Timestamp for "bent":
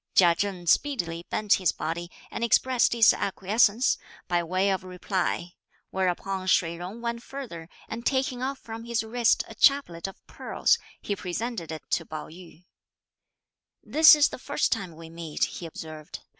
1.29-1.53